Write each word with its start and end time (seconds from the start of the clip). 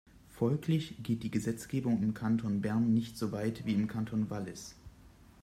Folglich 0.31 0.95
geht 1.03 1.21
die 1.21 1.29
Gesetzgebung 1.29 2.01
im 2.01 2.15
Kanton 2.15 2.59
Bern 2.59 2.91
nicht 2.91 3.19
so 3.19 3.31
weit 3.31 3.67
wie 3.67 3.75
im 3.75 3.87
Kanton 3.87 4.31
Wallis. 4.31 4.75